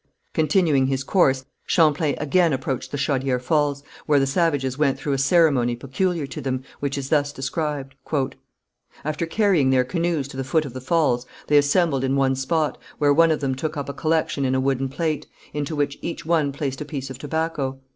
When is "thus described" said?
7.09-7.93